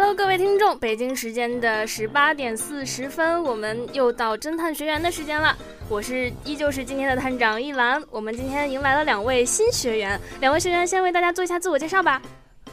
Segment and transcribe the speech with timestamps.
[0.00, 0.16] 园。
[0.16, 5.56] 各位听众，北京时间的十八点四十分，我们又到侦探学员的时间了。
[5.88, 8.02] 我是依旧是今天的探长一兰。
[8.10, 12.20] 我们今天迎来了两位新学员，两位学员先为大家做一下自我介绍吧。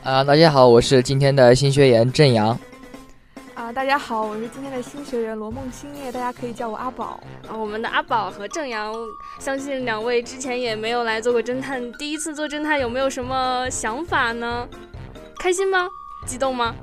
[0.04, 2.58] 啊，大家好，我是今天的新学员郑阳。
[3.54, 7.20] 啊，大家好，我是今天的新学员罗梦星叶，大家可以叫我阿宝。
[7.48, 8.94] 啊，我们的阿宝和郑阳，
[9.40, 14.68] 相信两位之前也没有来做过侦探，第一次做侦探有没有什么想法呢？
[15.38, 15.88] 开心吗？
[16.26, 16.76] 激动吗？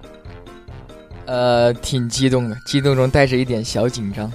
[1.29, 4.33] 呃，挺激动的，激动中带着一点小紧张。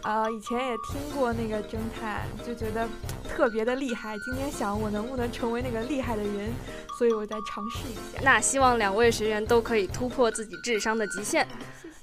[0.00, 2.88] 啊，以前也听过那个侦探，就觉得
[3.28, 4.16] 特别的厉害。
[4.24, 6.50] 今天想我能不能成为那个厉害的人，
[6.98, 8.22] 所以我再尝试一下。
[8.22, 11.46] 那希望两位学员都可以突破自己智商的极限。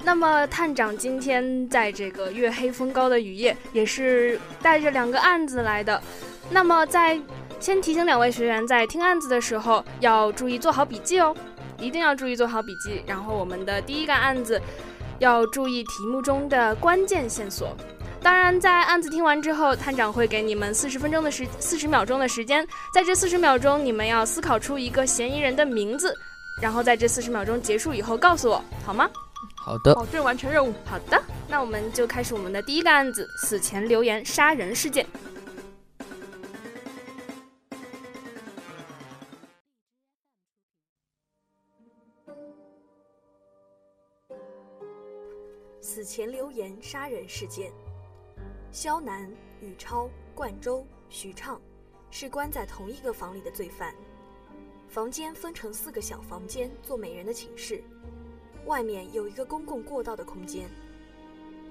[0.04, 6.00] 那么探长今天在这个月黑风高的雨夜，也是带着两个案子来的。
[6.52, 7.20] 那么在
[7.60, 11.36] 先提醒两位学员，在听案子的时候要注意做好笔记哦。
[11.80, 14.62] 一定要注意做好笔记，然后我们的第一个案子
[15.20, 17.76] 要注意题目中的关键线索。
[18.22, 26.14] 当然，在案子听完之后，探长会给你们四十分钟的时四十秒钟的时间，在这四十秒钟，你们要思考出一个嫌疑人的名字，
[26.62, 29.10] 然后在这四十秒钟结束以后告诉我，好吗？
[29.56, 30.74] 好的，保证完成任务。
[30.86, 35.06] 好的，那我们就开始我们的第一个案子——死前留言杀人事件。
[46.00, 47.74] 此前留言杀人事件，
[48.72, 49.30] 肖楠、
[49.60, 51.60] 宇超、冠周、徐畅
[52.10, 53.94] 是关在同一个房里的罪犯。
[54.88, 57.84] 房间分成四个小房间，做每人的寝室。
[58.66, 60.70] 外面有一个公共过道的空间。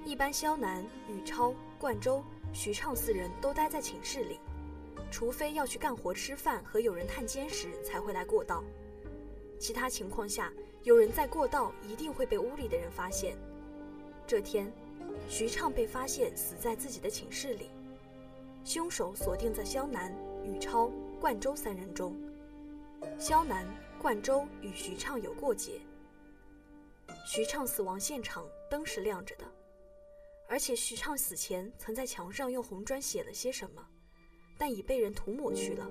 [0.05, 2.23] 一般肖楠、宇超、冠周、
[2.53, 4.39] 徐畅四人都待在寝室里，
[5.09, 8.63] 除非要去干活、吃饭和有人探监时才会来过道。
[9.57, 10.53] 其他情况下，
[10.83, 13.35] 有人在过道，一定会被屋里的人发现。
[14.29, 14.71] 这天，
[15.27, 17.71] 徐畅被发现死在自己的寝室里，
[18.63, 22.15] 凶手锁定在肖楠、宇超、冠周三人中。
[23.17, 23.65] 肖楠、
[23.99, 25.81] 冠周与徐畅有过节。
[27.25, 29.45] 徐畅死亡现场灯是亮着的，
[30.47, 33.83] 而且徐畅死前曾在墙上用红砖写了些什么，
[34.59, 35.89] 但已被人涂抹去了。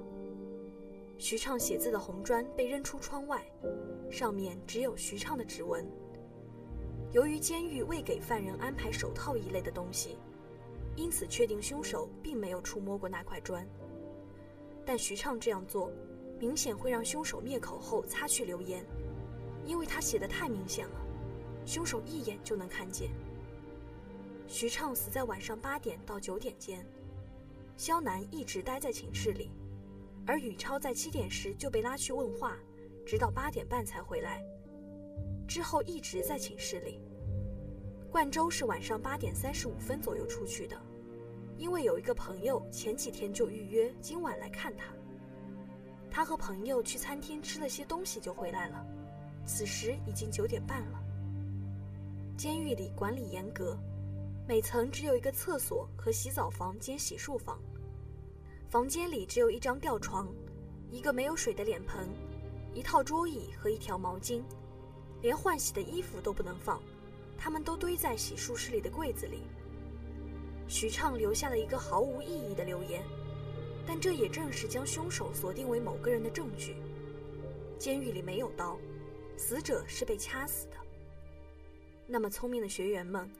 [1.18, 3.44] 徐畅写字的红砖被扔出窗外，
[4.08, 5.84] 上面只有徐畅的指纹。
[7.10, 10.18] 由于监狱未给犯人安排手套一类的东西，
[10.94, 13.66] 因此确定凶手并没有触摸过那块砖。
[14.84, 15.90] 但徐畅这样做，
[16.38, 18.84] 明显会让凶手灭口后擦去留言，
[19.64, 21.00] 因为他写的太明显了，
[21.64, 23.10] 凶手一眼就能看见。
[24.46, 26.86] 徐畅死在晚上八点到九点间，
[27.76, 29.50] 肖楠一直待在寝室里，
[30.26, 32.58] 而宇超在七点时就被拉去问话，
[33.06, 34.42] 直到八点半才回来。
[35.48, 37.00] 之后一直在寝室里。
[38.10, 40.80] 冠周是晚上八点三十五分左右出去的，
[41.56, 44.92] 因为有一个朋友前几天就预约今晚来看他。
[46.10, 48.86] 他和朋友去餐厅吃了些东西就回来了，
[49.46, 51.02] 此时已经九点半了。
[52.36, 53.78] 监狱里管理严格，
[54.46, 57.60] 每层只有一个厕所和洗澡房兼洗漱房。
[58.68, 60.28] 房间里只有一张吊床，
[60.90, 62.08] 一个没有水的脸盆，
[62.74, 64.42] 一套桌椅和一条毛巾。
[65.20, 66.80] 连换洗的衣服都不能放，
[67.36, 69.42] 他们都堆在洗漱室里的柜子里。
[70.68, 73.02] 徐畅留下了一个毫无意义的留言，
[73.86, 76.76] 但这也正是将凶手锁定为某个人的证据。
[77.78, 78.78] 监狱里没有刀，
[79.36, 80.76] 死者是被掐死的。
[82.06, 83.30] 那么聪明的学员们，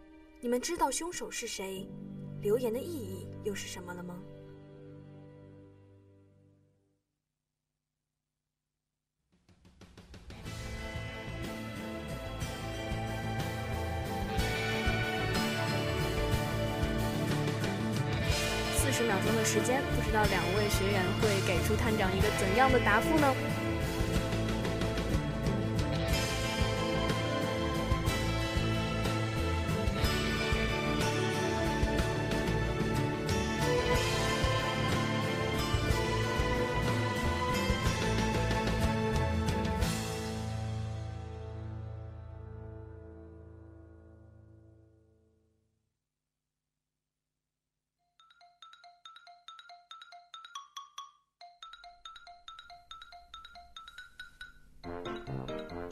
[0.41, 1.87] 你们知道凶手是谁，
[2.41, 4.23] 留言的意义又是什么了吗？
[20.69, 23.35] 学员会给出探长一个怎样的答复呢？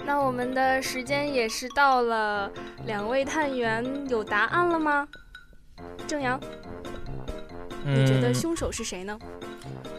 [0.04, 2.48] 那我们的时间也是到了，
[2.86, 5.06] 两位探员有答案了吗？
[6.06, 6.40] 正阳，
[7.84, 9.18] 你觉得凶手是谁呢？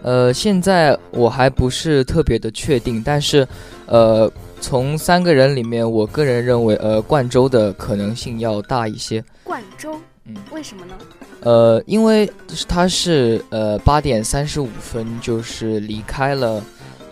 [0.04, 3.46] 呃，现在我还不是特别的确定，但是，
[3.86, 9.22] 呃，从三个人里面，我个人认为，呃，冠州的可能性要大一些。
[9.44, 10.96] 冠州，嗯，为什么呢？
[11.42, 12.32] 呃，因为
[12.68, 16.64] 他是呃八点三十五分就是离开了。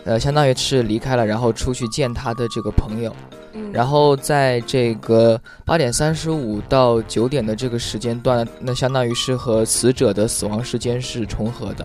[0.06, 3.12] 呃，相当于是离开了，然后出去见他的这个朋友，
[3.54, 11.84] 嗯，然后在这个八点三十五到九点的这个时间段，那相当于是和死者的死亡时间是重合的，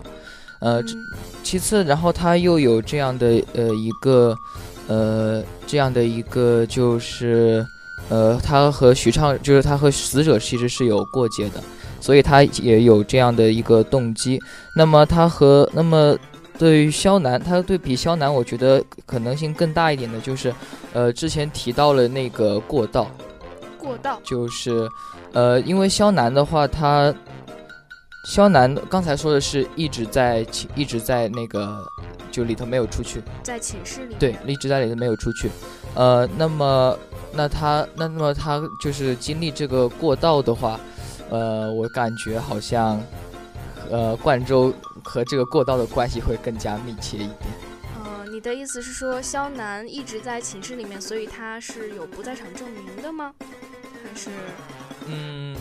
[0.60, 0.80] 呃，
[1.42, 4.36] 其次，然后他又有这样的呃一个
[4.86, 7.66] 呃这样的一个就是
[8.08, 11.60] 呃他和徐畅就是他和死者其实是有过节的，
[12.00, 14.40] 所以他也有这样的一个动机。
[14.76, 16.16] 那么他和那么。
[16.62, 20.54] 对于肖楠，他对比肖楠，我觉得可能性更大一点的就是，
[20.92, 23.10] 呃，之前提到了那个过道，
[23.76, 24.20] 过道。
[24.22, 24.88] 就是，
[25.32, 27.12] 呃，因为肖楠的话，他
[28.28, 31.84] 肖楠刚才说的是一直在一直在那个
[32.30, 35.50] 就里头没有出去，在寝室里，对，一直在里头没有出去，
[35.96, 36.96] 呃，那么
[37.32, 40.78] 那他那那么他就是经历这个过道的话，
[41.28, 43.02] 呃，我感觉好像，
[43.92, 44.74] 呃，冠州。
[45.04, 47.38] 和这个过道的关系会更加密切一点。
[48.04, 53.34] 呃，你的意思是说肖楠一直在寝室里面，所以他是有不在场证明的吗？
[53.40, 54.30] 还是？
[55.08, 55.56] 嗯，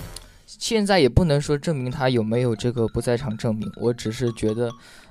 [0.46, 3.68] 现在也不能说证明他有没有这个不在场证明。
[3.78, 4.70] 我只是觉得，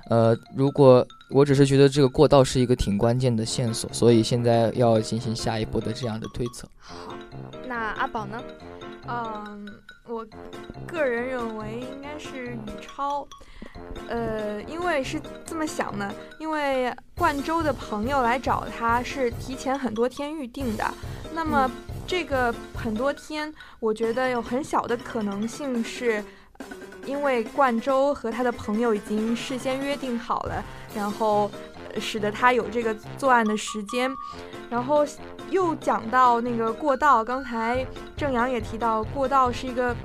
[0.09, 6.69] 呃，如果我只是觉得这个过道是一个挺关键的线索，所以现在要进行下一步的这样的推测。
[6.79, 7.13] 好，
[7.67, 8.41] 那阿宝呢？
[9.11, 9.67] 嗯，
[10.07, 10.25] 我
[10.87, 13.27] 个人认为应该是宇超。
[14.07, 16.09] 呃，因为是这么想呢，
[16.39, 20.89] 因为冠州的朋友来找他是提前很多天预定的，
[21.33, 21.69] 那么
[22.07, 26.23] 这个很多天，我觉得有很小的可能性是，
[27.05, 30.63] 因为冠州和他的朋友已经事先约定好了，
[30.95, 31.49] 然后
[31.99, 34.11] 使得他有这个作案的时间，
[34.69, 35.05] 然后
[35.49, 37.85] 又讲到那个过道，刚才
[38.15, 39.95] 郑阳也提到过道是一个。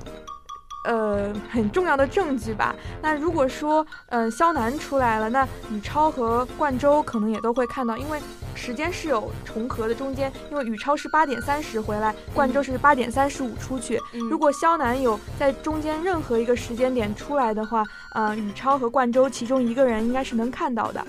[0.83, 2.73] 呃，很重要的证据吧。
[3.01, 8.21] 那如果说，嗯，肖楠出来了，那宇超和冠州可能也都会看到，因为
[8.55, 9.93] 时间是有重合的。
[9.93, 13.99] 中间，因为宇超是八点三十回来，冠州是八点三十五出去。
[14.29, 17.83] 如果肖楠有在中间任何一个时间点出来的话，
[18.15, 21.05] 呃，宇超和冠州其中一个人应该是能看到的。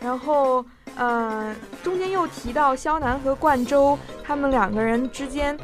[0.00, 0.64] 然后，
[0.96, 5.58] 呃，中间又提到肖楠和冠周他们两个人之间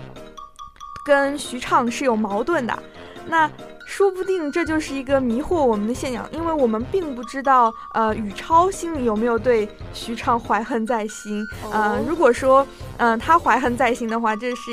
[1.07, 2.79] 跟徐畅是有矛盾的。
[3.27, 3.51] 那
[3.87, 11.47] 说不定这就是一个迷惑我们的现象，因为我们并不知道，呃，宇超心里有没有对徐畅怀恨在心。
[11.71, 12.67] 呃，如果说，
[12.97, 14.71] 嗯，他怀恨在心的话，这是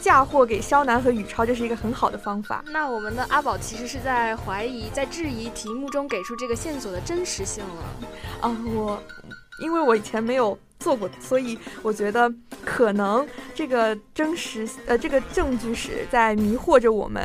[0.00, 2.64] 嫁祸给肖楠和宇超，这是一个很好的方法。
[2.72, 8.08] 那我们的阿宝其实是在怀疑，在质疑题目中给出这个线索的真实性了。
[8.40, 9.00] 啊，我，
[9.60, 12.32] 因为我以前没有做过，所以我觉得
[12.64, 17.22] 可能这个真实，呃，这个证据是在迷惑着我们。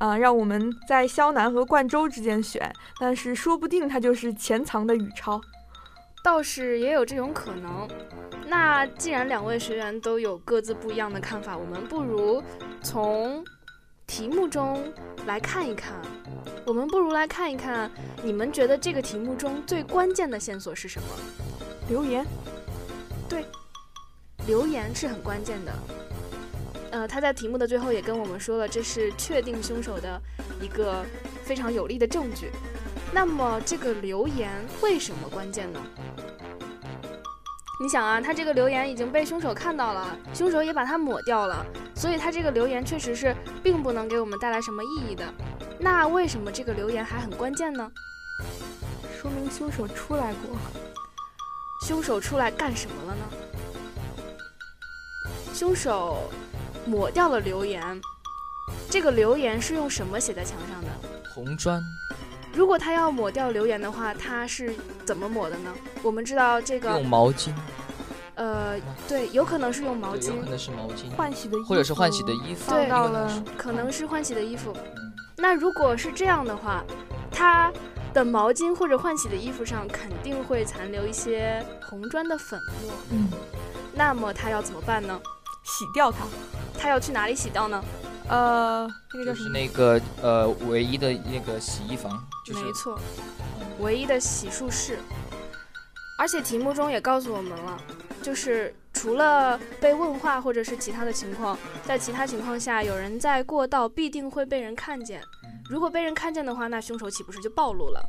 [0.00, 5.38] 啊，让我们在肖楠和冠州之间选，但是说不定他就是潜藏的宇超，
[6.24, 7.86] 倒是也有这种可能。
[8.46, 12.42] 那既然两位学员都有各自不一样的看法，我们不如
[12.82, 13.44] 从
[14.06, 14.82] 题目中
[15.26, 15.92] 来看一看。
[16.64, 17.90] 我们不如来看一看，
[18.22, 21.08] 你们觉得这个题目中最关键的线索是什么？
[21.90, 22.24] 留言。
[23.28, 23.44] 对，
[24.46, 25.72] 留言是很关键的。
[26.90, 30.20] 呃，他在题目的最后也跟我们说了，这是确定凶手的
[30.60, 31.04] 一个
[31.44, 32.50] 非常有力的证据。
[33.12, 34.50] 那么这个留言
[34.82, 35.80] 为什么关键呢？
[37.82, 45.24] 你想啊，他这个留言已经被凶手看到了，凶手也把它抹掉了，所以他这个留言确实是并不能给我们带来什么意义的。
[45.78, 47.90] 那为什么这个留言还很关键呢？
[49.18, 50.58] 说明凶手出来过。
[51.86, 53.22] 凶手出来干什么了呢？
[55.54, 56.30] 凶手。
[56.86, 57.82] 抹掉了留言，
[58.88, 60.88] 这个留言是用什么写在墙上的？
[61.34, 61.80] 红砖。
[62.52, 65.72] 如果他要抹掉留言的话，他是怎么抹的呢？
[66.02, 67.52] 我们知道这个用毛巾，
[68.34, 68.74] 呃，
[69.06, 74.72] 对，有可能是用毛巾有可，能是毛巾，换洗的衣服，或者是换洗的衣服，对可能是了可能是换洗的衣服。
[74.96, 76.84] 嗯那如果是这样的话，
[77.30, 77.72] 他
[78.12, 82.92] 的毛巾或者换洗的衣服上肯定会残留一些红砖的粉末。
[83.10, 83.26] 嗯，
[83.94, 85.18] 那么他要怎么办呢？
[85.64, 86.26] 洗掉它。
[86.78, 87.84] 他要去哪里洗掉呢？
[88.28, 89.48] 呃，那个叫就是？
[89.50, 92.98] 那个呃唯一的那个洗衣房，就是没错，
[93.80, 94.98] 唯一的洗漱室。
[96.18, 97.78] 而且题目中也告诉我们了，
[98.22, 105.22] 就是除了被问话或者是其他的情况，在其他情况下，有人在过道必定会被人看见。
[105.68, 108.00] 如果被人看见的话，那凶手岂不是就暴露了？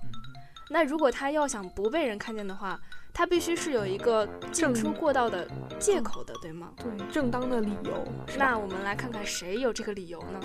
[0.69, 2.79] 那如果他要想不被人看见的话，
[3.13, 5.47] 他必须是有一个进出过道的
[5.79, 6.69] 借口的，对吗？
[6.77, 8.05] 对，正当的理由。
[8.37, 10.39] 那我们来看看谁有这个理由呢？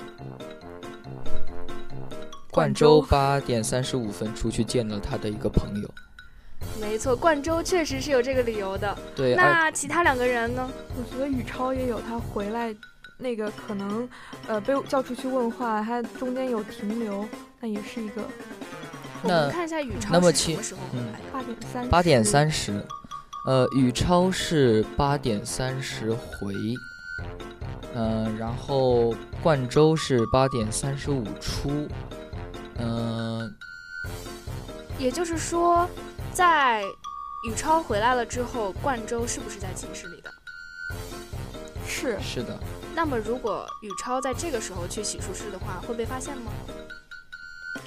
[2.51, 5.91] 冠周八点三十五分出去见了他的一个朋友，
[6.81, 8.97] 没错，冠周确实是有这个理由的。
[9.15, 10.69] 对，那其他两个人呢？
[10.97, 12.75] 我觉得宇超也有，他回来
[13.19, 14.09] 那个可能
[14.49, 17.29] 呃被叫出去问话，他中间有停留，
[17.61, 18.23] 那也是一个
[19.23, 20.99] 我们看一下宇超那么其是什么时候？
[20.99, 21.13] 回嗯。
[21.13, 21.21] 来？
[21.33, 22.87] 八点三八点三十，
[23.47, 26.55] 呃，宇超是八点三十回，
[27.95, 31.89] 呃，然后冠周是八点三十五出，
[32.79, 33.55] 嗯、
[34.99, 35.89] 也就是说，
[36.33, 36.83] 在
[37.49, 40.31] 宇超回来了之后，冠周是不是在寝室里的？
[41.87, 42.19] 是。
[42.21, 42.59] 是的，
[42.95, 46.51] 那么如果宇超在这个时候去洗漱室的话，会被发现吗？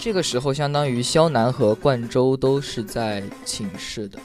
[0.02, 4.18] 这个时候相当于肖楠和冠周都是在寝室的，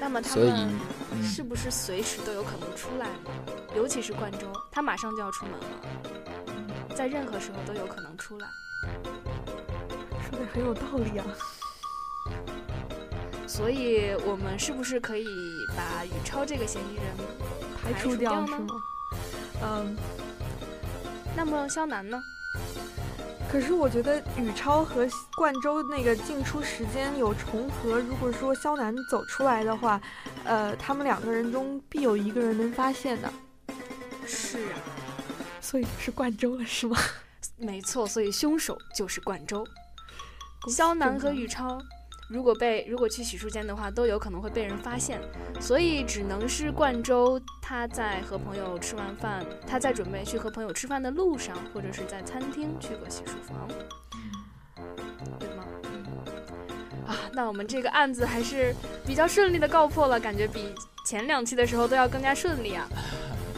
[0.00, 0.74] 那么他所以们
[1.12, 3.30] 嗯是不是随时都有可能出来呢？
[3.76, 8.48] 尤其是冠周，他马上就要出门了，在任何时候都有可能出来。
[10.28, 11.24] 说的很有道理啊。
[13.46, 15.24] 所以，我们是不是可以
[15.76, 17.04] 把宇超这个嫌疑人
[17.80, 18.68] 排除除掉呢掉是吗？
[19.62, 19.96] 嗯，
[21.36, 22.20] 那么肖楠呢？
[23.52, 25.06] 可是我觉得宇超和
[25.36, 27.98] 冠州那个进出时间有重合。
[27.98, 30.00] 如果说肖楠走出来的话，
[30.42, 33.30] 呃，他们两个人中必有一个人能发现的，
[34.26, 34.80] 是啊，
[35.60, 36.96] 所以是冠州了，是吗？
[37.58, 39.66] 没错，所以凶手就是冠州。
[40.70, 41.78] 肖楠和宇超，
[42.32, 45.20] 如果被如果去洗漱间的话，都有可能会被人发现，
[45.60, 53.68] 所以只能是冠周他在和朋友吃完饭，他在准备去和朋友吃饭的路上，或者是在餐厅去过洗漱房，
[55.38, 55.64] 对吗？
[57.06, 58.74] 啊，那我们这个案子还是
[59.06, 60.74] 比较顺利的告破了，感觉比
[61.06, 62.88] 前两期的时候都要更加顺利啊。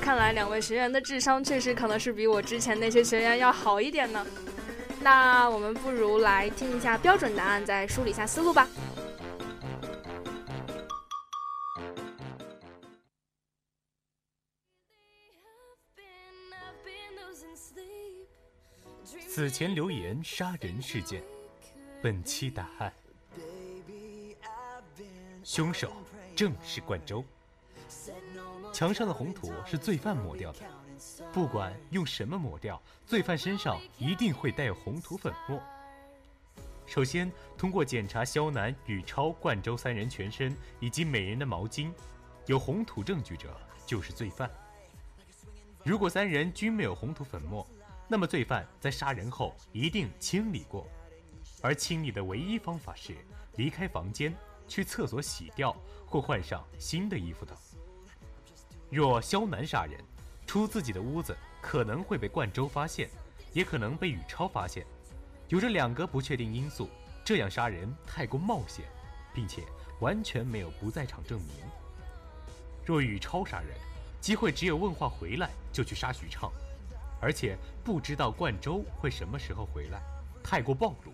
[0.01, 4.27] 看来两位学员的智商确实可能是比我之前那些学员要好一点呢。
[5.05, 8.67] 那我们不如来听一下标准答案，再梳理一下思路吧。
[19.29, 21.23] 此前留言杀人事件，
[22.01, 22.91] 本期答案：
[25.43, 25.93] 凶手
[26.35, 27.23] 正是冠州。
[28.73, 30.61] 墙上的红土是罪犯抹掉的，
[31.33, 35.63] 不管用什么抹掉，罪犯身上一定会带有红土粉末。
[36.87, 41.91] 首先，通过检查肖楠、宇超、冠州三人全身以及每人的毛巾，
[42.47, 44.51] 有红土证据者就是罪犯。
[45.83, 47.67] 如果三人均没有红土粉末，
[48.09, 50.87] 那么罪犯在杀人后一定清理过，
[51.63, 53.15] 而清理的唯一方法是
[53.57, 54.35] 离开房间，
[54.69, 55.75] 去厕所洗掉
[56.07, 57.57] 或换上新的衣服等。
[58.91, 59.99] 若肖楠杀人，
[60.47, 63.09] 出自己的屋子可能会被冠州发现，
[63.53, 64.87] 也可能被宇超发现，
[65.49, 66.89] 有着两个不确定因素，
[67.25, 68.85] 这样杀人太过冒险，
[69.35, 69.63] 并且
[70.01, 71.51] 完全没有不在场证明。
[72.85, 73.71] 若宇超杀人，
[74.21, 76.53] 机会只有问话回来就去杀许畅，
[77.21, 80.01] 而且不知道冠州会什么时候回来，
[80.43, 81.13] 太过暴露，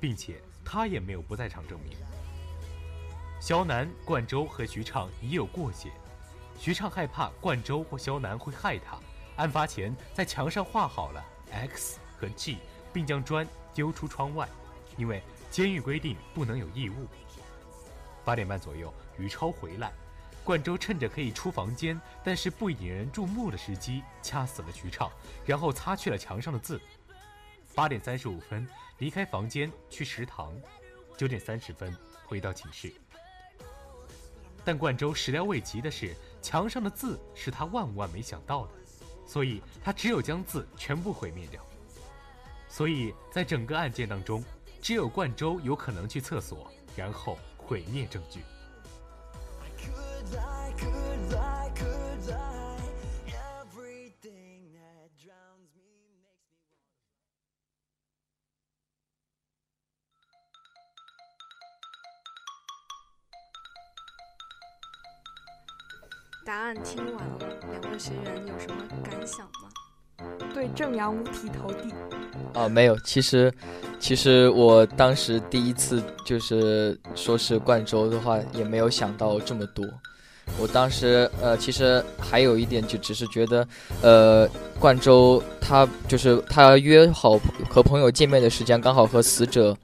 [0.00, 1.96] 并且他也没有不在场证明。
[3.40, 5.90] 肖楠、冠州和徐畅已有过节，
[6.58, 8.98] 徐畅害怕冠州或肖楠会害他，
[9.36, 12.58] 案发前在墙上画好了 X 和 G，
[12.92, 14.48] 并将砖丢出窗外，
[14.96, 17.06] 因为监狱规定不能有异物。
[18.24, 19.92] 八点半左右，于超回来，
[20.42, 25.10] 冠州趁着可以出房间，但是不引人注目的时机，掐死了徐畅，
[25.46, 26.80] 然后擦去了墙上的字。
[27.72, 30.52] 八点三十五分离开房间去食堂，
[31.16, 31.96] 九点三十分
[32.26, 32.92] 回到寝室。
[34.64, 38.72] 但冠州始料未及的是，墙上的字是他万万没想到的，
[39.26, 41.62] 所以他只有将字全部毁灭掉。
[42.68, 44.44] 所以在整个案件当中，
[44.80, 48.40] 只有冠州有可能去厕所，然后毁灭证据。
[66.48, 67.38] 答案听完了，
[67.70, 69.68] 两位学员有什么感想吗？
[70.54, 71.92] 对正阳五体投地。
[72.54, 73.52] 啊，没有，其实，
[74.00, 79.84] 其实我当时第一次就是说是冠州的话，也没有想到这么多。
[80.58, 83.68] 我当时呃，其实还有一点，就只是觉得，
[84.00, 84.48] 呃，
[84.80, 87.38] 冠州他就是他约好
[87.68, 89.76] 和朋友见面的时间，刚好和死者，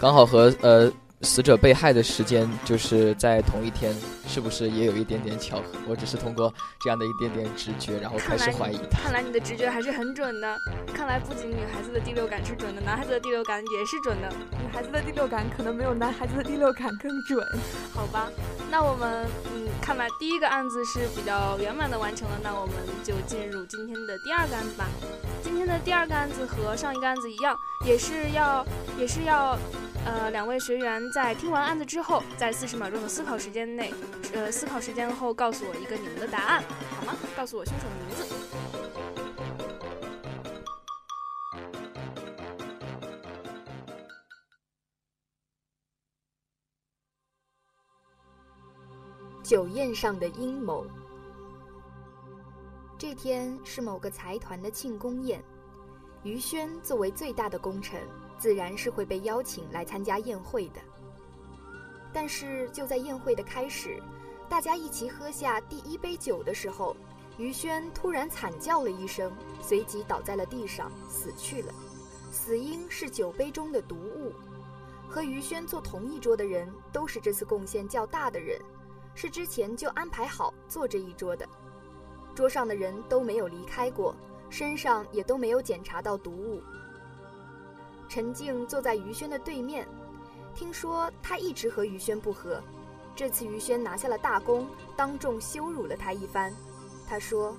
[0.00, 0.90] 刚好和呃。
[1.22, 3.94] 死者被害的时间就是在同一天，
[4.26, 5.64] 是不是也有一点点巧合？
[5.86, 9.00] 我只是通过这样的一点点直觉，然后开始怀疑他。
[9.02, 10.56] 看来你的直觉还是很准的。
[10.94, 14.32] 看来不仅女孩子的第六感是准的，男孩子的第六感也是准的。
[14.62, 17.46] 女孩子的第六感可能没有男孩子的第六感更准。
[17.92, 18.30] 好吧，
[18.70, 22.38] 那我们嗯，看来第一个案子是比较圆满的完成了。
[22.42, 22.74] 那我们
[23.04, 24.88] 就进入今天的第二个案子吧。
[25.42, 28.64] 今天的第二个案子和上一个案子一样，也是要，
[28.98, 29.58] 也是要。
[30.06, 33.92] 呃，两位学员在听完案子之后，在四十秒钟的思考时间内，
[34.34, 36.64] 呃，思考时间后告诉我一个你们的答案，
[36.98, 37.14] 好吗？
[37.36, 38.26] 告诉我凶手的名字。
[49.42, 50.86] 酒宴上的阴谋。
[52.96, 55.42] 这天是某个财团的庆功宴，
[56.22, 58.00] 于轩作为最大的功臣。
[58.40, 60.80] 自然是会被邀请来参加宴会的。
[62.12, 64.02] 但是就在宴会的开始，
[64.48, 66.96] 大家一起喝下第一杯酒的时候，
[67.36, 69.30] 于轩突然惨叫了一声，
[69.60, 71.72] 随即倒在了地上，死去了。
[72.32, 74.32] 死因是酒杯中的毒物。
[75.06, 78.58] 和于轩坐同一桌的人都是这次贡献较大的人，
[79.14, 81.46] 是之前就安排好坐这一桌的。
[82.34, 84.14] 桌上的人都没有离开过，
[84.48, 86.62] 身上也都没有检查到毒物。
[88.10, 89.86] 陈静坐在于轩的对面，
[90.52, 92.60] 听说他一直和于轩不和，
[93.14, 96.52] 这次于轩拿下了大功，当众羞辱了他一番。
[97.06, 97.56] 他说：“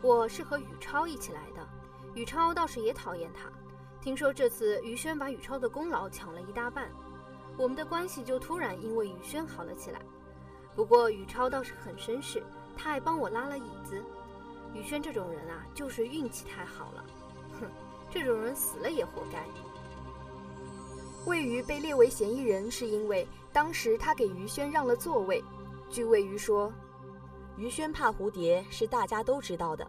[0.00, 1.68] 我是和宇超一起来的，
[2.14, 3.50] 宇超倒是也讨厌他。
[4.00, 6.88] 听说这次于轩把宇超的功劳抢了一大半，
[7.56, 10.00] 我们的关系就突然因为于轩好了起来。
[10.76, 12.40] 不过宇超倒是很绅士，
[12.76, 14.00] 他还帮我拉了椅子。
[14.72, 17.04] 宇轩这种人啊，就是运气太好了。”
[18.10, 19.44] 这种人死了也活该。
[21.26, 25.44] 魏瑜被列为嫌疑人，是因为当时他给于轩让了座位。
[25.90, 26.72] 据魏瑜说，
[27.56, 29.86] 于轩怕蝴蝶是大家都知道的，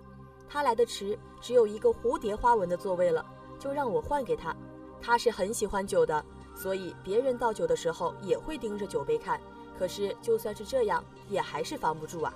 [0.49, 3.25] 他来的迟，只有一个蝴蝶花纹的座位了，
[3.57, 4.53] 就让我换给他。
[5.01, 9.39] 他是很喜欢酒的，所以别人倒酒的时候也会盯着酒杯看。
[9.77, 12.33] 可是就算是这样，也还是防不住啊。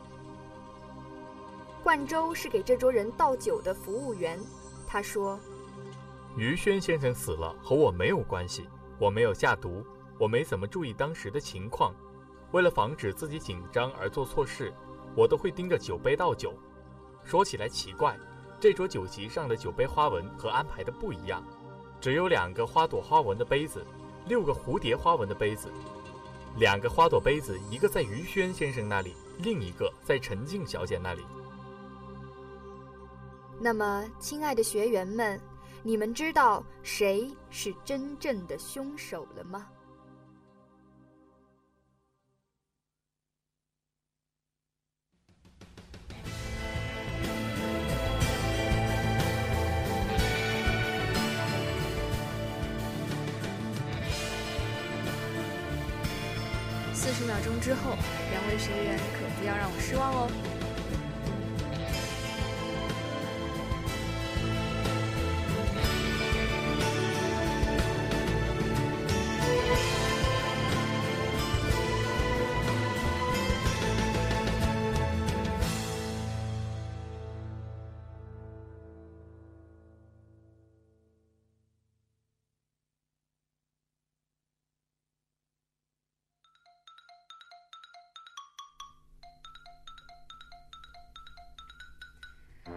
[1.84, 4.40] 冠州是给这桌人倒酒的服务员，
[4.88, 5.38] 他说。
[6.36, 8.68] 于轩先生死了，和我没有关系。
[9.00, 9.86] 我没有下毒，
[10.18, 11.94] 我没怎么注意当时的情况。
[12.52, 14.74] 为了防止自己紧张而做错事，
[15.16, 16.54] 我都会盯着酒杯倒酒。
[17.24, 18.18] 说起来奇怪，
[18.60, 21.44] 这桌酒席上的酒杯花纹和安排的不一样，
[22.00, 23.86] 只有两个花朵花纹的杯子，
[24.28, 25.70] 六个蝴蝶花纹的杯子。
[26.58, 31.24] 两个花朵杯子，一个在于轩先生那里，另一个在陈静小姐那里。
[33.60, 35.40] 那么，亲爱的学员们。
[35.86, 39.68] 你们知道谁是真正的凶手了吗？
[56.94, 57.92] 四十秒钟之后，
[58.32, 60.53] 两位学员可不要让我失望哦。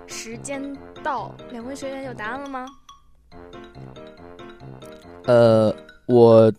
[0.07, 0.63] 时间
[1.03, 2.67] 到，两位学员有答案了吗？
[5.27, 5.75] 呃，
[6.07, 6.53] 我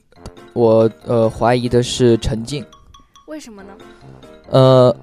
[0.54, 2.66] 我呃怀疑的是陈静，
[3.28, 3.74] 为什么呢？
[4.50, 4.96] 呃，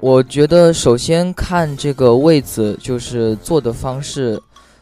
[0.00, 4.40] 我觉得首先看这个位子，就是坐的方式，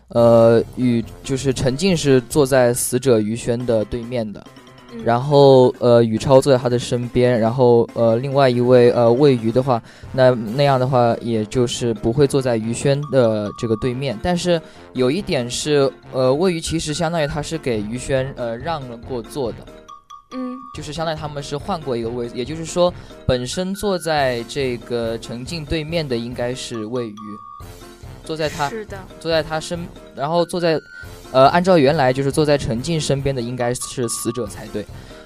[0.09, 4.45] 呃，与就是陈静是坐在死者于轩的对面的，
[5.05, 14.19] 然后呃，宇超坐在他的身边，然后呃，另外一位呃魏瑜的话，那那样的话，也就是不会坐在于轩的这个对面。
[14.23, 14.61] 但是
[14.93, 19.59] 有一点是，呃，魏瑜其实相当于他是给于轩呃让了过座的，
[20.33, 22.93] 嗯，就是相当于他们是换过一个位置，也就是说，
[23.27, 27.15] 本身坐在这个陈静对面的应该是魏瑜。
[28.23, 29.81] 坐在他是的，坐在他身，
[30.15, 30.79] 然后坐在，
[31.33, 34.85] 呃，按照原来就是坐在陈静身边的应该是死者才对，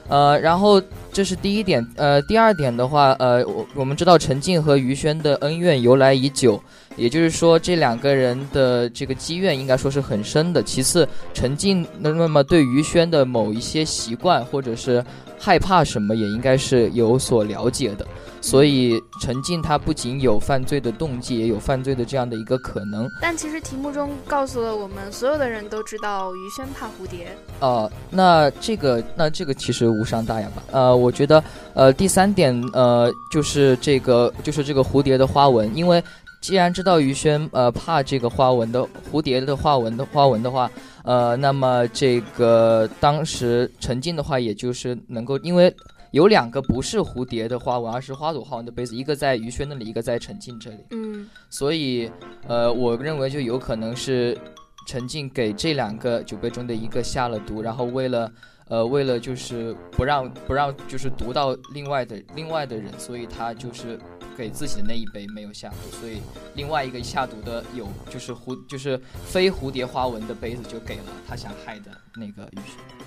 [0.09, 0.81] 呃，然后
[1.13, 6.63] 这是第一点，呃，第二点的话，呃，我我们知道陈静和于轩的恩怨由来已久，
[6.97, 10.63] 也就是说这两个人的这个积怨应该说是很深的。
[10.63, 15.03] 其次，陈静那那么对于轩的某一些习惯或者是
[15.39, 18.07] 害怕什么，也应该是有所了解的。
[18.45, 23.09] 所以陈静他不仅有犯罪的动机，也有犯罪的这样的一个可能。
[23.23, 27.35] 但其实题目中告诉了我们，所有的人都知道于轩怕蝴蝶。
[27.61, 30.63] 哦，那这个那这个其实无伤大雅吧？
[30.73, 36.05] 呃，我觉得呃第三点呃就是这个就是这个蝴蝶的花纹，因为
[36.43, 40.71] 既然知道于轩呃怕这个花纹的蝴蝶的花纹的花纹的话，
[41.03, 45.75] 呃，那么这个当时陈静的话，也就是能够因为。
[46.15, 50.77] 有两个不是蝴蝶的花纹，而是花朵花纹的杯子，一个在于轩那里，一个在陈静这里。
[50.91, 52.09] 嗯，所以，
[52.47, 54.39] 呃，我认为就有可能是
[54.87, 58.33] 陈静给这两个酒杯中的一个下了毒，然后为了，
[58.69, 63.99] 呃，为了就是不让不让就是毒到另外的另外的人，所以他就是
[64.37, 66.23] 给自己的那一杯没有下毒，所以
[66.55, 73.04] 另外一个下毒的有就是蝴就是非蝴蝶花纹的杯子就给了他想害的那个于轩。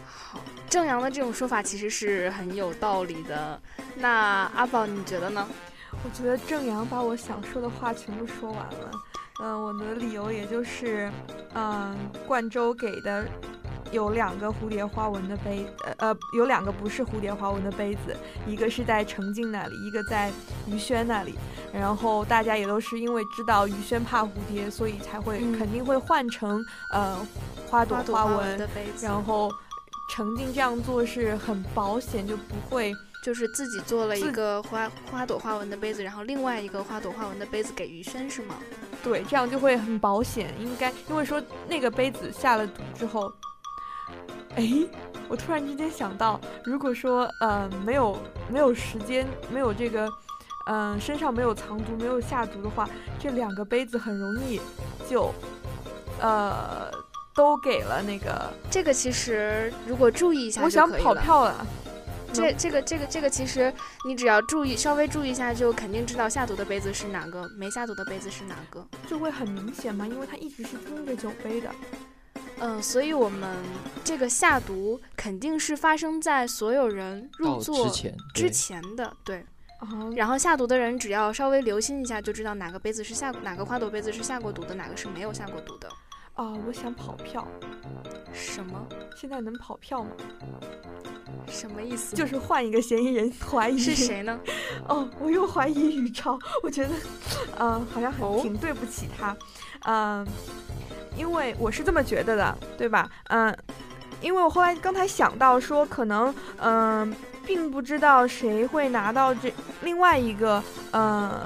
[0.67, 0.69] 好。
[0.69, 3.59] 正阳的这种说法其实是很有道理的，
[3.95, 5.47] 那阿宝你觉得呢？
[6.03, 8.91] 我觉得正阳把我想说的话全部说完了。
[9.41, 11.09] 嗯，我的理由也就是，
[11.53, 11.95] 嗯，
[12.27, 13.25] 冠州给的
[13.91, 20.31] 有两个蝴蝶花纹的杯，呃呃，有两个不是蝴蝶花纹的杯子，一个是在程静那里，一个在
[20.67, 21.35] 于轩那里。
[21.73, 27.25] 然后大家也都是因为知道于轩怕蝴蝶，所以才会肯定会换成呃
[27.69, 29.49] 花朵花纹的杯子，然后。
[30.09, 38.55] 程静这样做是很保险，就不会就是自己做了一个花花朵花纹的杯子，然后另外一个花朵花纹的杯子给余生是吗？
[39.03, 40.53] 对，这样就会很保险。
[40.59, 43.31] 应该因为说那个杯子下了毒之后，
[44.55, 44.71] 哎，
[45.27, 48.17] 我突然之间想到，如果说呃没有
[48.49, 50.09] 没有时间，没有这个
[50.67, 52.89] 嗯身上没有藏毒，没有下毒的话，
[53.19, 54.59] 这两个杯子很容易
[55.07, 55.31] 就
[56.19, 56.91] 呃。
[57.37, 61.65] 都给了那个，这个其实如果注意一下，我想跑票了。
[62.33, 63.73] 这这个这个这个其实
[64.05, 71.69] 你只要注意稍微注意一下，就肯定知道下毒的杯子是哪个，没下毒的杯子是哪个，就会很明显嘛，因为它一直是盯着酒杯的。
[72.59, 73.55] 嗯，所以我们
[74.03, 79.45] 这个下毒肯定是发生在所有人入座之前之前的，对。
[80.15, 85.87] 然后下毒的人只要稍微留心一下，就知道哪个杯子是下哪个花朵杯子是下过毒的，哪个是没有下过毒的。
[86.37, 87.45] 啊，我想跑票。
[88.33, 88.87] 什么？
[89.15, 90.11] 现在能跑票吗？
[91.47, 92.15] 什么意思？
[92.15, 94.39] 就是换一个嫌疑人， 怀疑是谁呢？
[94.87, 96.37] 哦，我又怀疑宇超。
[96.61, 96.89] 我觉得，
[97.59, 99.35] 嗯，好像很挺对不起他。
[99.85, 100.25] 嗯，
[101.17, 103.09] 因为我是这么觉得的，对吧？
[103.29, 103.55] 嗯，
[104.21, 111.39] 因为我后来刚才想到说，可能嗯，并不知道谁会拿到这另外一个嗯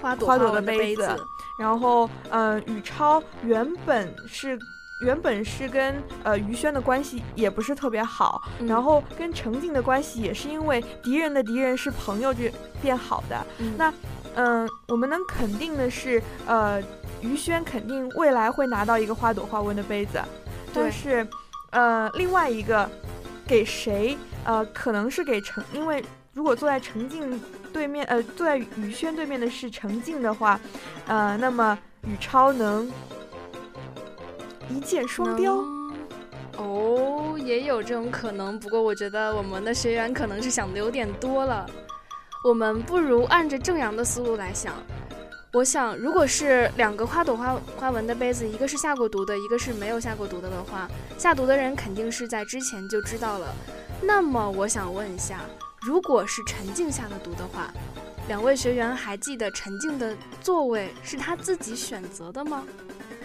[0.00, 1.18] 花朵花朵的杯子。
[1.60, 4.58] 然后，呃，宇超原本是
[5.04, 12.44] 原本是跟呃于轩的关系也不是特别好，然后跟程静的关系也是因为敌人的敌人是朋友就
[12.80, 13.46] 变好的。
[13.76, 13.92] 那，
[14.36, 16.82] 嗯，我们能肯定的是，呃，
[17.20, 20.18] 于轩肯定未来会拿到一个花朵花纹的杯子，
[20.72, 21.26] 但是，
[21.72, 22.88] 呃，另外一个
[23.46, 24.16] 给谁？
[24.44, 27.40] 呃，可能是给程，因为如果坐在程静。
[27.72, 30.60] 对面呃，坐在宇轩对面的是程静的话，
[31.06, 32.90] 呃，那么宇超能
[34.68, 35.54] 一箭双雕。
[36.56, 38.58] 哦，也有这种可能。
[38.58, 41.64] 不过我觉得我们的学员可能是想的有点多了。
[42.44, 44.74] 我们不如按着正阳的思路来想。
[45.52, 53.54] 我想，如果是两个花朵花花纹的杯子，一个是下过毒的，一个是没有下过毒的的话，下毒的人肯定是在之前就知道了。
[54.02, 55.38] 那么我想问一下。
[55.82, 57.72] 如果是陈静下的毒的话，
[58.28, 62.64] 两位学员还记得陈静的座位是他自己选择的吗？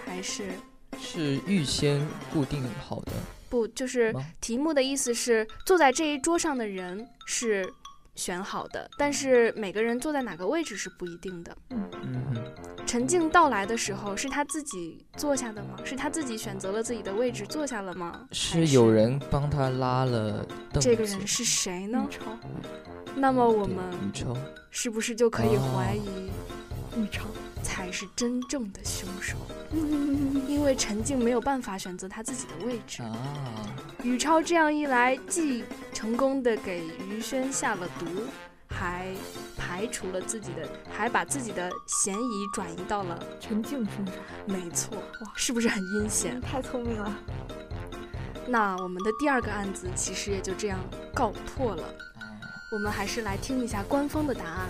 [0.06, 0.52] 还是
[0.98, 3.12] 是预先固定好的？
[3.50, 7.70] 不，就是题目的意思是坐在这一桌上的人是
[8.15, 11.56] 选好的，但是每个人坐在哪个位置是不一定的。
[11.69, 12.36] 嗯嗯。
[12.86, 15.75] 陈静到来的时候，是他自己坐下的吗？
[15.84, 18.28] 是他自己选择了自己的位置坐下了吗？
[18.32, 20.89] 是有人帮他拉了凳子。
[20.89, 22.08] 这个人是谁呢？
[22.10, 22.21] 超，
[23.15, 24.36] 那么我们超
[24.69, 26.30] 是不是就可以哦怀疑
[26.97, 27.25] 宇超，
[27.62, 29.38] 才是真正的凶手？
[30.47, 33.03] 因为陈静没有办法选择他自己的位置。
[33.03, 33.17] 啊，
[34.03, 38.05] 宇超这样一来，既成功的给于轩下了毒，
[38.69, 39.13] 还
[39.58, 46.39] 排除了自己的，还把自己的嫌疑转移到了陈静身上，没错，哇，是不是很阴险？
[46.39, 47.13] 太聪明了。
[48.47, 50.79] 那我们的第二个案子其实也就这样
[51.13, 51.84] 告破了。
[51.84, 52.23] 啊
[52.71, 54.67] 我们还是来听一下官方的答案。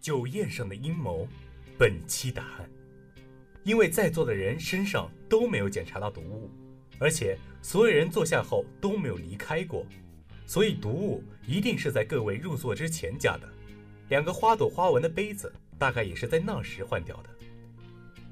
[0.00, 1.28] 酒宴上的阴谋，
[1.78, 2.70] 本期答案。
[3.64, 6.50] 因为在座的人身上都没有检查到毒物，
[6.98, 9.84] 而且所有人坐下后都没有离开过，
[10.46, 13.46] 所以毒物一定是在各位入座之前加的。
[14.08, 17.28] 两个花朵花纹的杯子大概也是在那时换掉的。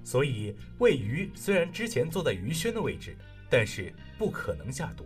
[0.03, 3.15] 所以魏鱼虽然之前坐在于轩的位置，
[3.51, 5.05] 但是不可能下毒。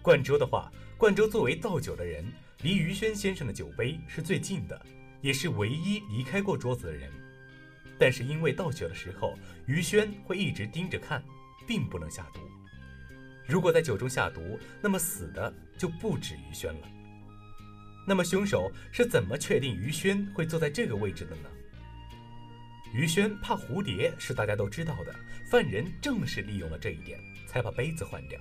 [0.00, 2.24] 冠州的话，冠州作为倒酒的人，
[2.62, 4.86] 离于轩先生的酒杯是最近的。
[5.24, 7.10] 也是唯一离开过桌子的人，
[7.98, 9.32] 但是因为倒酒的时候，
[9.64, 11.24] 于轩会一直盯着看，
[11.66, 12.40] 并不能下毒。
[13.46, 16.88] 如果在酒中下毒，那么死的就不止于轩了。
[18.06, 21.48] 那么凶手是怎么确定于轩会坐在这个位置的呢？
[22.92, 25.14] 于轩怕蝴蝶是大家都知道的，
[25.46, 28.38] 犯人正是利用了这一点，才把杯子换掉。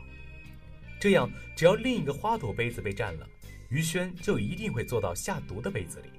[1.00, 3.26] 这样，只要另一个花朵杯子被占了，
[3.70, 6.10] 于轩就一定会坐到下毒的杯子里。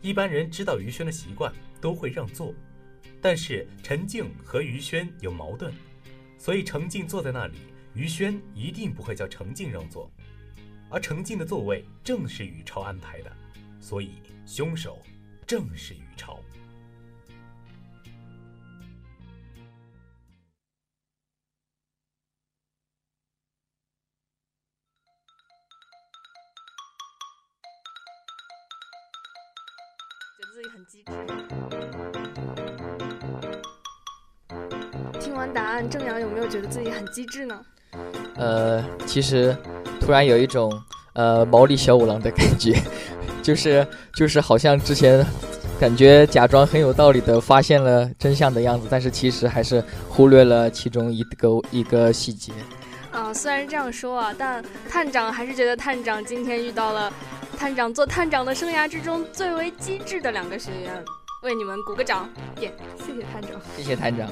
[0.00, 2.54] 一般人知道于轩的习惯，都会让座，
[3.20, 5.72] 但是陈静和于轩有矛盾，
[6.38, 7.58] 所以陈静坐在那里，
[7.94, 10.10] 于轩一定不会叫程静让座，
[10.88, 13.36] 而程静的座位正是宇超安排的，
[13.80, 15.02] 所以凶手
[15.46, 16.40] 正是宇超。
[35.20, 37.60] 听完答案，正阳有没有觉得自己很机智呢？
[38.36, 39.54] 呃，其实
[40.00, 40.72] 突然有一种
[41.12, 42.74] 呃毛利小五郎的感觉，
[43.42, 45.22] 就是就是好像之前
[45.78, 52.50] 感觉假装很有道理的发现了真相的样子，但是其实还是忽略了其中一个一个细节。
[53.10, 57.12] 啊，虽然这样说啊，但探长还是觉得探长今天遇到了
[57.58, 61.04] 探长做探长的生涯之中最为机智的两个学员，
[61.42, 62.72] 为你们鼓个掌，耶、
[63.04, 63.50] 谢谢探长。
[63.76, 64.30] 谢谢探长。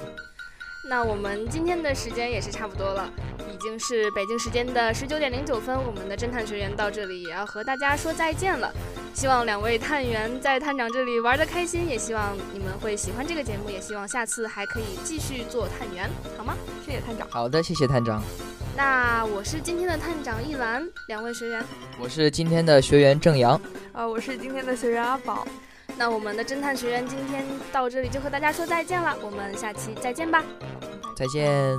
[0.89, 3.11] 那我们今天的时间也是差不多了，
[3.53, 8.73] 已经是北京时间的十九点零九分，我们的侦探学员到这里也要和大家说再见了。
[9.13, 16.09] 希望两位探员在探长这里玩的开心，也希望你们会喜欢这个节目，也希望下次还可以继续做探员，
[16.39, 16.55] 好吗？
[16.85, 17.27] 谢谢探长。
[17.29, 18.23] 好的，谢谢探长。
[18.77, 21.65] 那我是今天的探长一兰，两位学员，
[21.99, 23.59] 我是今天的学员郑阳。
[23.95, 25.47] 呃，我是今天的学员阿宝。
[25.97, 30.45] 那我们的侦探学员今天到这里就和大家说再见了，我们下期再见吧。
[31.17, 31.75] 再见。